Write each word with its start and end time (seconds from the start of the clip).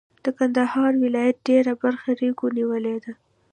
د 0.23 0.25
کندهار 0.37 0.91
ولایت 1.03 1.37
ډېره 1.49 1.73
برخه 1.81 2.09
ریګو 2.19 2.47
نیولې 2.57 2.95
ده. 3.03 3.13